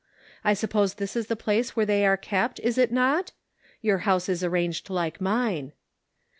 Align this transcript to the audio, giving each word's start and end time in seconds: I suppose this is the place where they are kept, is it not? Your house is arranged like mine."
I 0.43 0.55
suppose 0.55 0.95
this 0.95 1.15
is 1.15 1.27
the 1.27 1.35
place 1.35 1.75
where 1.75 1.85
they 1.85 2.07
are 2.07 2.17
kept, 2.17 2.59
is 2.61 2.79
it 2.79 2.91
not? 2.91 3.33
Your 3.81 3.99
house 3.99 4.29
is 4.29 4.43
arranged 4.43 4.89
like 4.89 5.21
mine." 5.21 5.73